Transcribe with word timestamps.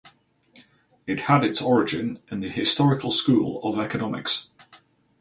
It 1.05 1.19
had 1.19 1.43
its 1.43 1.61
origin 1.61 2.17
in 2.31 2.39
the 2.39 2.49
historical 2.49 3.11
school 3.11 3.61
of 3.63 3.77
economics. 3.77 4.49